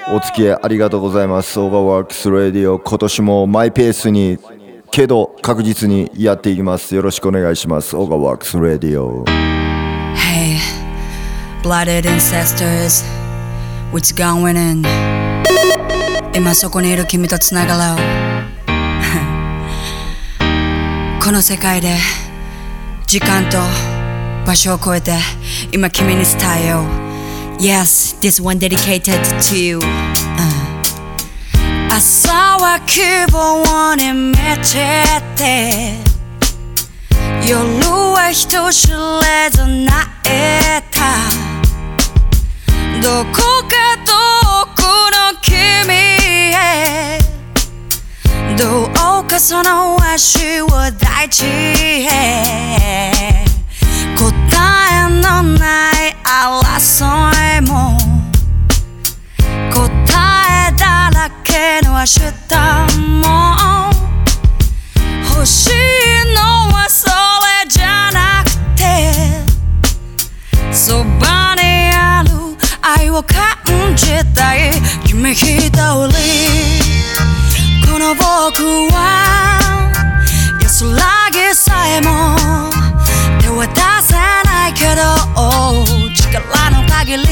[0.09, 1.61] お付き合いありがとうございます。
[1.61, 4.39] オーガワークスレディオ今年もマイペースに
[4.91, 6.95] けど確実にやっていきます。
[6.95, 7.95] よろしくお願いします。
[7.95, 9.54] オーガワークスレディオ
[11.64, 13.04] blooded ancestors,
[13.92, 14.84] what's going on?
[16.36, 18.20] 今そこにいる君とつながろう
[21.22, 21.98] この世界で
[23.08, 23.58] 時間と
[24.46, 25.18] 場所を超えて
[25.72, 26.86] 今君に伝えよう
[27.62, 29.80] Yes, this one dedicated to you、
[31.92, 33.02] 朝は希
[33.34, 34.78] 望に満ち
[35.36, 36.13] て
[37.47, 40.33] 夜は人知れず泣い
[40.91, 41.01] た。
[43.03, 43.37] どこ
[43.69, 44.09] か遠
[44.75, 44.81] く
[45.13, 45.93] の君
[46.55, 47.19] へ。
[48.57, 48.87] ど
[49.21, 50.69] うかその足を
[50.99, 52.09] 大地へ。
[54.17, 54.25] 答
[54.91, 57.05] えのない争
[57.59, 57.99] いも。
[59.71, 59.83] 答
[60.71, 62.19] えだらけの明日
[63.21, 63.94] も。
[78.47, 79.59] 僕は
[80.61, 82.37] 安らぎさえも
[83.41, 84.13] 手は出せ
[84.45, 85.01] ないけど
[86.15, 87.25] 力の限り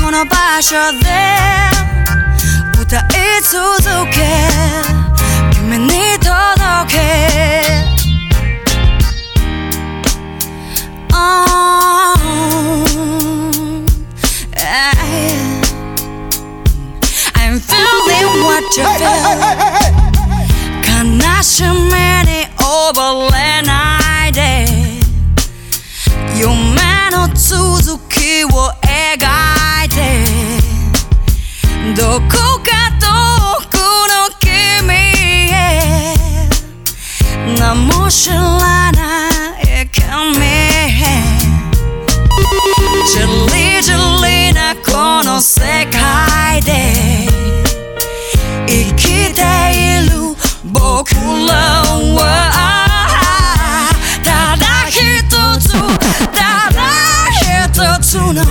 [0.00, 1.08] この場所で
[2.80, 3.02] 歌い
[3.42, 3.58] 続
[4.12, 4.20] け
[5.56, 5.90] 君に
[6.20, 7.02] 届け。
[11.14, 11.51] Oh,
[18.52, 19.08] what you feel.
[20.84, 23.98] 悲しみに溺れな
[24.28, 24.66] いで。
[26.36, 26.50] 夢
[27.10, 28.48] の続きを
[28.82, 29.26] 描
[29.84, 29.96] いて。
[31.96, 32.28] どこ
[32.60, 33.04] か遠
[33.68, 33.72] く
[34.12, 34.94] の君
[35.50, 35.56] へ。
[37.58, 38.36] 何も知ら
[38.92, 39.28] な
[39.60, 40.02] い君
[40.44, 40.46] へ。
[43.06, 43.18] じ
[43.54, 47.11] りじりなこの世界で
[51.04, 51.14] 僕
[51.48, 51.82] ら
[52.14, 52.22] は
[54.22, 55.26] ただ一
[55.58, 55.72] つ
[56.30, 56.78] ただ
[57.32, 58.44] 一つの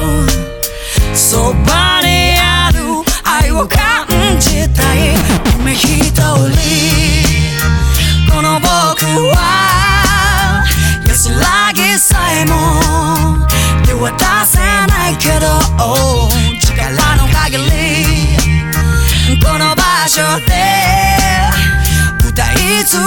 [1.16, 2.80] そばにある
[3.24, 4.06] 愛を感
[4.38, 5.16] じたい
[5.64, 6.20] 君一人
[8.30, 8.68] この僕
[9.34, 10.66] は
[11.08, 12.52] 安らぎさえも
[13.86, 14.60] 手は出せ
[14.92, 15.48] ないけど
[16.60, 21.11] 力の限りこの場所で
[22.82, 22.98] 歌い続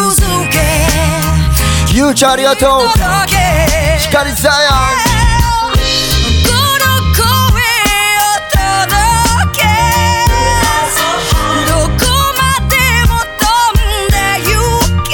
[0.51, 0.59] け
[1.93, 3.37] ゆうちゃんありがとう届け
[3.99, 4.71] 光さや
[6.47, 9.67] この声を届け
[11.67, 12.07] どこ
[12.39, 12.75] まで
[13.09, 14.15] も飛んで
[14.49, 14.55] ゆ
[15.05, 15.11] け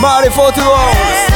[0.00, 1.33] マリフォートゥオー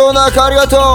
[0.00, 0.87] ありがとう。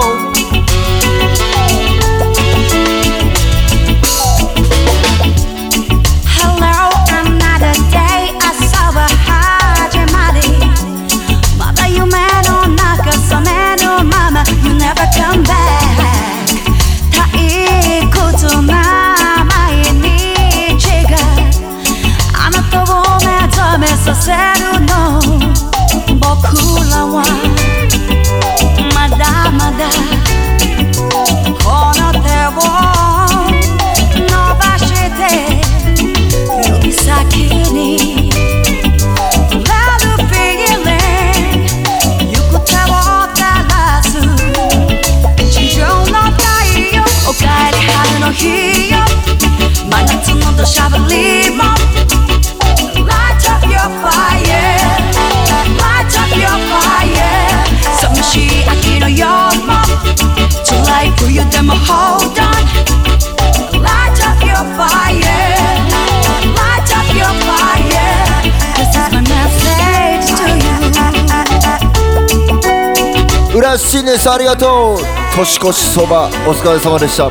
[73.94, 74.98] 新年さありがとう。
[75.36, 77.30] 年越しそばお疲れ様でした。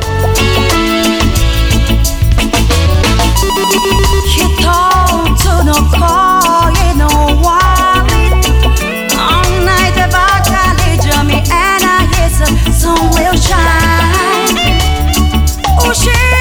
[15.86, 16.33] 不是。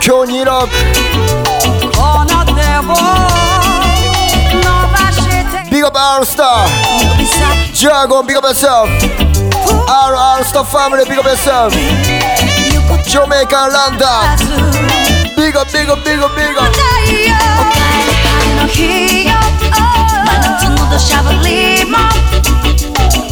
[0.00, 0.68] turn it up.
[5.70, 6.66] Big up our star.
[7.72, 8.88] Jargon, big up yourself.
[9.88, 11.72] Our our star family, big up yourself.
[13.06, 14.36] Jamaica Landa.
[15.36, 16.72] Big up, big up, big up, big up.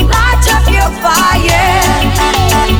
[0.07, 1.67] Light up your fire,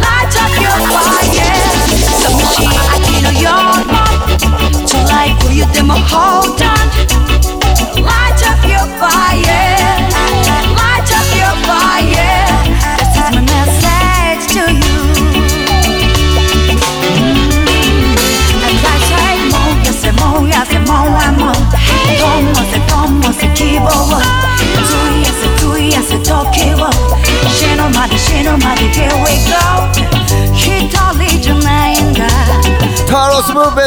[0.01, 4.39] light up your fire know you're mine.
[4.87, 6.87] To light, for you demo hold on?
[8.03, 10.16] Light up your fire.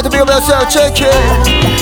[0.04, 1.79] to be yourself, check it.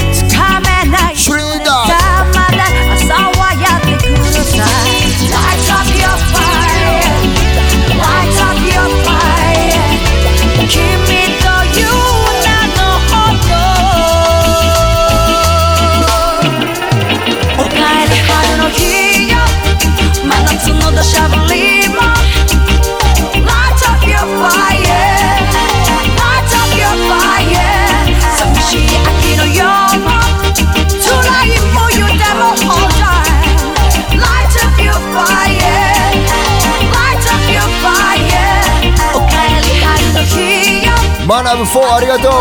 [41.27, 42.31] 学ぶ4ありがとう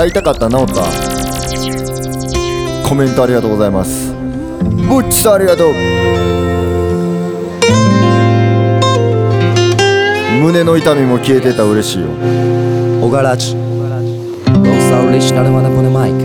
[0.00, 0.76] 買いたかったなおた
[2.88, 4.14] コメントありがとうございます。
[4.14, 4.16] ぶ
[5.00, 5.74] ッチさんありがとう。
[10.42, 12.08] 胸の痛みも消えてた嬉しいよ。
[13.02, 16.18] 小柄地ロスオリジナルマナポネマイク。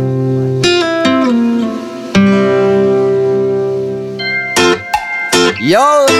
[5.69, 6.14] よー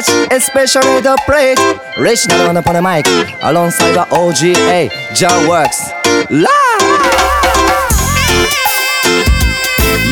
[0.00, 1.58] much, especially the plate.
[1.98, 3.06] Rich Nalon on the mic,
[3.42, 5.90] alongside the OGA, John Works.
[6.30, 6.48] Live!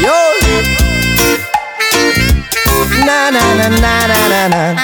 [0.03, 0.19] Yo!
[3.07, 4.75] Na na na na na na na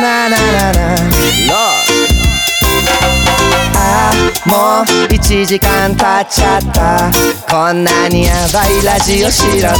[0.00, 0.86] na na na na.
[1.48, 1.93] Love.
[4.46, 7.10] もう1時間経っちゃった。
[7.50, 9.78] こんなにヤバいラジオ知らない。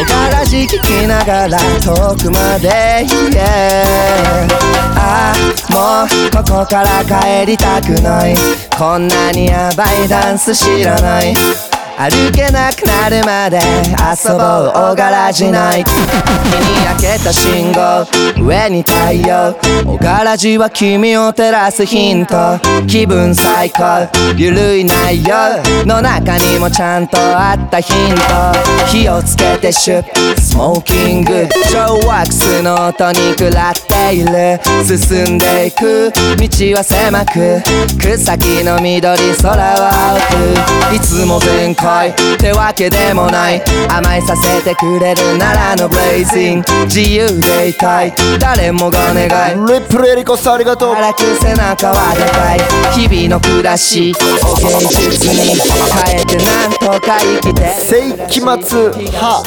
[0.00, 4.48] おからじ聞きながら遠くまで Yeah
[4.96, 5.36] ああ
[5.72, 8.34] もうここから帰りたくない。
[8.76, 11.34] こんなにヤバいダンス知らない。
[11.96, 14.92] 歩けなくなるまで遊ぼう。
[14.92, 15.84] おがらじない。
[15.84, 18.04] 日に焼けた信号。
[18.42, 19.54] 上に太陽。
[19.86, 22.58] おがらじは君を照らすヒント。
[22.88, 24.08] 気分最高。
[24.36, 25.34] ゆるい内容。
[25.86, 28.22] の中にもちゃんとあったヒント。
[28.88, 30.40] 火をつけてシュッ。
[30.40, 31.48] スモーキング。
[31.68, 34.60] ジョーワックスの音に食らっている。
[34.84, 36.10] 進んでいく。
[36.10, 37.62] 道は狭く。
[38.00, 40.18] 草木の緑空は
[40.90, 40.96] 青く。
[40.96, 43.62] いつも全開ってわけでもない。
[43.90, 48.14] 甘えさせてくれるならのブレイジング自由でいたい。
[48.40, 49.28] 誰もが願い。
[49.70, 50.94] リップルエリコスありがとう。
[50.94, 52.60] 荒く背中はでかい。
[52.98, 54.14] 日々の暮らし。
[54.14, 54.78] を芸
[55.10, 55.60] 術に
[56.06, 57.68] 変えてなんとか生きて。
[57.68, 58.48] 世紀末。
[59.12, 59.42] は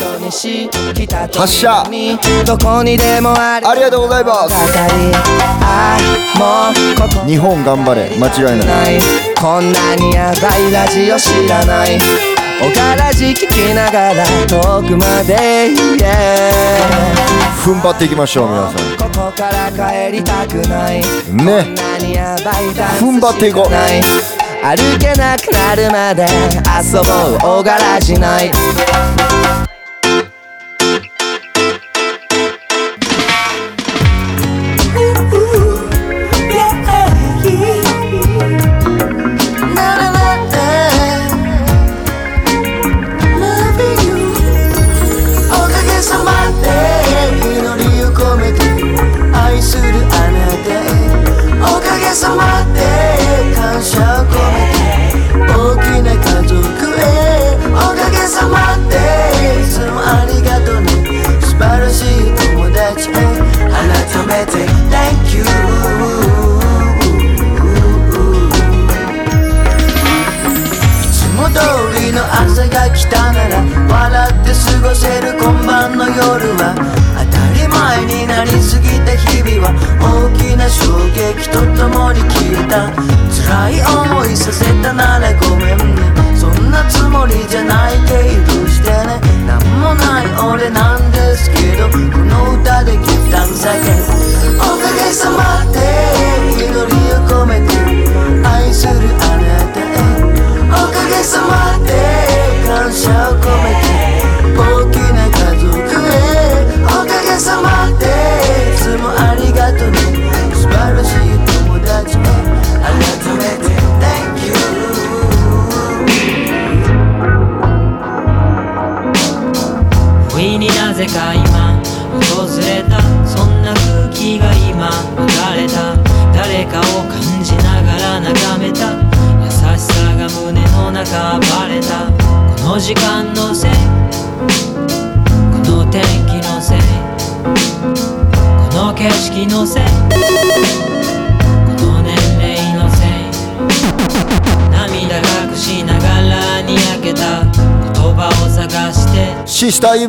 [1.36, 1.84] 発射
[2.46, 3.68] どこにでもある。
[3.68, 4.54] ありがとうございます。
[7.26, 8.12] 日本頑張れ。
[8.20, 9.00] 間違いない。
[9.40, 12.00] こんなにヤバいラジオ知らない
[12.60, 17.18] おからじ聞きながら遠くまで Yeah
[17.64, 21.00] 踏ん張っていきましょう皆さここから帰りたくない。
[21.00, 21.04] ん
[21.38, 21.76] ね
[23.00, 23.70] 踏ん張っていこう。
[23.70, 26.26] 歩けなくなるまで
[26.82, 26.94] 遊
[27.42, 27.60] ぼう。
[27.60, 28.52] おがらじない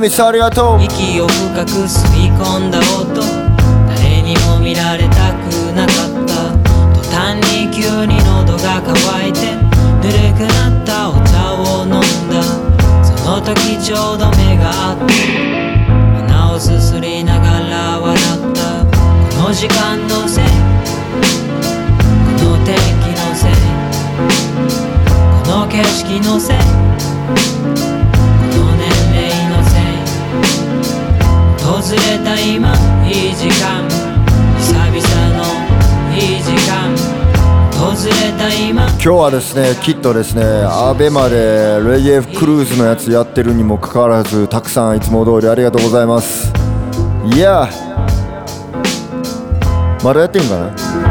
[0.07, 0.82] シスありがとう。
[0.82, 3.20] 息を深く吸い込んだ音。
[3.88, 5.94] 誰にも見られたくなかっ
[6.26, 6.32] た。
[6.94, 8.92] 途端に急に喉が渇
[9.26, 12.42] いてぬるくなったお茶を飲んだ。
[13.03, 15.12] その時ちょうど目が合って
[16.28, 18.18] 鼻をすすりながら笑っ
[18.55, 18.59] た。
[19.36, 20.44] この時間のせい。
[20.44, 20.51] こ
[22.44, 23.51] の天気のせい。
[25.44, 26.67] この景色のせい。
[38.28, 46.52] 今日はですねきっとですねアベマでレイエフクルーズのやつやってるにもかかわらずたくさんいつも通りありがとうございます。
[47.34, 47.68] いや
[50.04, 51.07] まだやってんかな？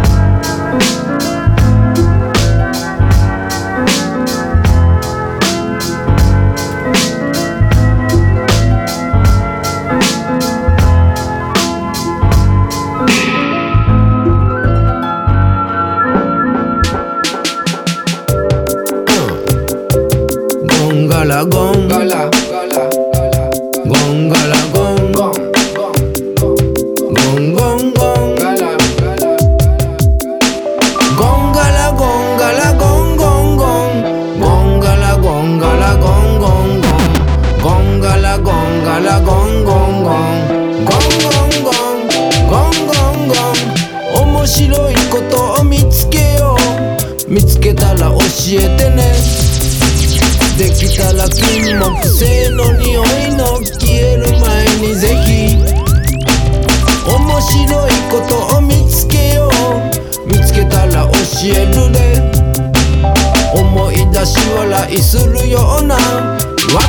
[64.98, 66.02] 笑いするようなワ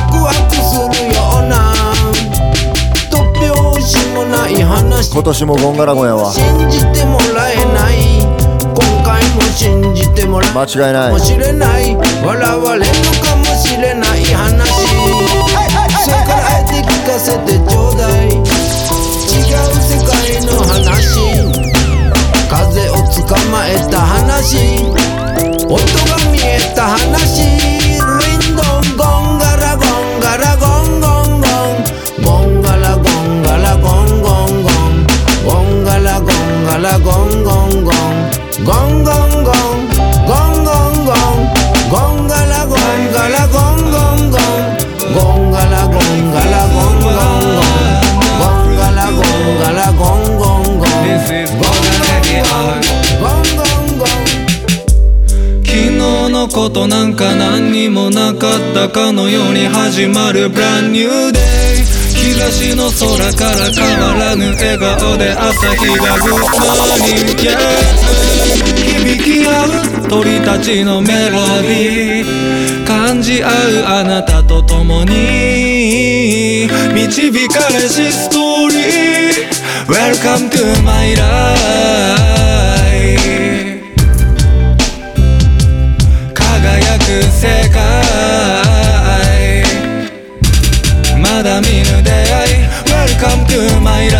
[0.09, 1.73] クワクするような
[3.11, 5.11] 突拍子もない話。
[5.11, 6.31] 今年もゴンガラゴンやわ。
[6.31, 8.21] 信じてもらえない。
[8.73, 11.11] 今回も信じてもらえ間違いない。
[11.11, 11.95] かもしれない。
[11.95, 12.91] 笑われる
[13.23, 14.67] かもしれない話。
[16.03, 18.27] それからあえて聞かせてちょうだい。
[18.27, 18.43] 違う
[19.85, 20.97] 世界の話。
[22.49, 24.57] 風を捕まえた話。
[25.69, 27.28] 音が見えた話
[56.29, 61.39] のことなんか何にもなかったかのように始まる Brand New Day
[62.13, 68.09] 東の空から変わらぬ笑顔で朝日が Good Morning Yeah
[68.99, 72.85] 響き合う鳥たちのメロディー。
[72.85, 73.51] 感じ合う
[73.85, 76.67] あなたと共に。
[76.93, 79.19] 導かれしストーリー。
[79.87, 82.78] Welcome to my life
[91.39, 94.19] まだ見ぬ出会い Welcome to my life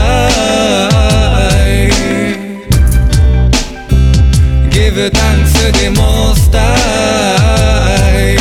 [4.71, 8.37] Give thanks to the most high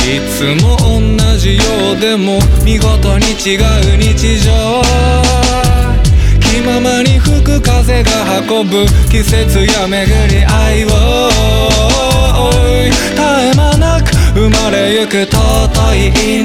[0.00, 1.62] いつも同じよ
[1.96, 4.83] うでも見事に違う日常
[7.94, 8.10] 風が
[8.40, 10.88] 運ぶ季節や巡り合いを
[12.90, 16.08] 絶え間なく生まれゆく尊い
[16.40, 16.44] 命。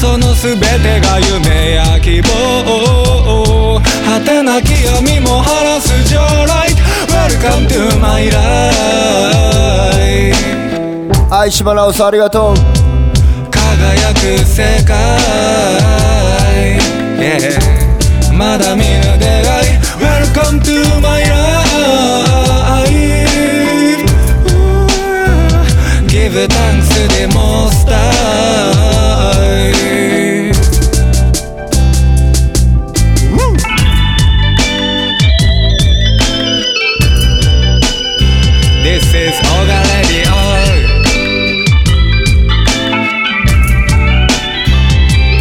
[0.00, 0.66] その全て
[1.00, 6.78] が夢や希望果てなき闇も晴らす Joy Light
[7.10, 8.40] Welcome to my life.
[11.30, 12.56] 愛しま直すありがとう。
[13.50, 14.96] 輝く世界、
[17.18, 17.60] yeah、
[18.32, 19.39] まだ見ぬ出会い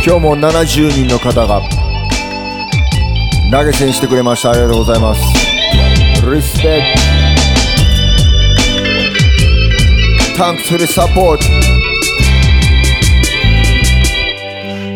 [0.09, 1.88] 今日も70人の方が
[3.51, 4.51] 投げ銭してくれました。
[4.51, 5.21] ありがとうございます。
[6.31, 7.01] リスペク
[10.37, 11.39] ト Thanks to the support.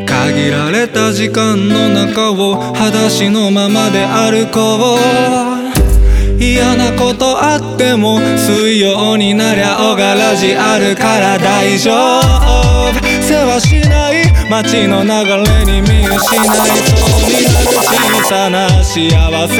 [0.05, 4.99] 限られた時間の中を裸足のままで歩こう。
[6.39, 12.21] 嫌なことあっても水曜になりゃ小柄じあるから大丈夫。
[13.21, 13.81] 世話し
[14.61, 16.77] 街の流れに見失いそう
[17.27, 19.09] になる小さな幸
[19.47, 19.57] せ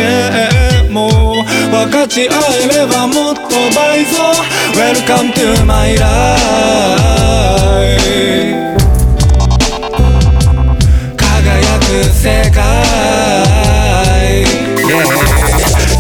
[0.92, 1.10] も
[1.72, 2.34] 分かち合
[2.64, 3.42] えればもっと
[3.76, 4.22] 倍増
[4.76, 6.38] Welcome to my life
[11.18, 12.62] 輝く世界、
[14.78, 15.02] yeah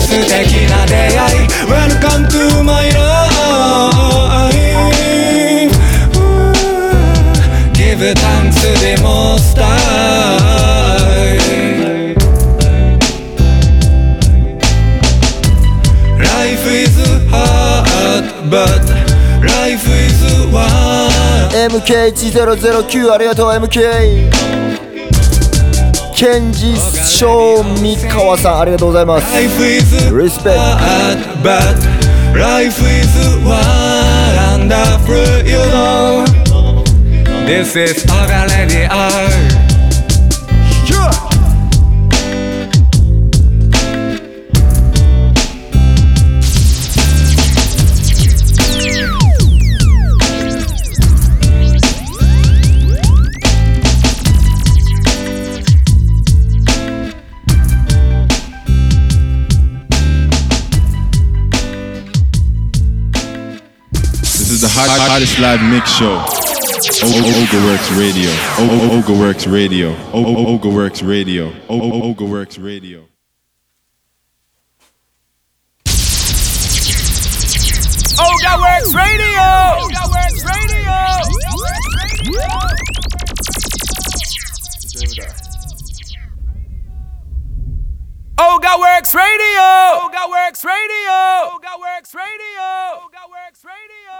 [0.01, 3.23] 素敵な出会い Welcome to my life
[7.73, 8.42] Give thanks
[8.83, 11.37] to the most high
[16.19, 16.97] Life is
[17.29, 18.83] hard but
[19.41, 24.29] life is one MK1009 ありがとう MK
[26.15, 30.55] ケンジショウミカワさんありがとうございます Life is リスペク
[31.41, 31.77] but
[32.37, 33.07] life is
[33.45, 35.15] wonderful,
[35.45, 36.42] you know.
[37.45, 38.87] This is Orgalandia
[64.61, 66.42] the hottest live mix show.
[66.83, 68.29] Ogaworks Radio.
[68.59, 69.95] Ogaworks Radio.
[70.11, 71.49] Ogaworks Radio.
[71.69, 73.07] Ogaworks Radio.
[78.19, 80.73] Ogaworks Radio.
[88.39, 89.69] Oga Works Radio.
[90.03, 91.19] Ogaworks Radio.
[91.53, 92.69] Ogaworks Radio.
[93.03, 94.12] Oga Works Radio.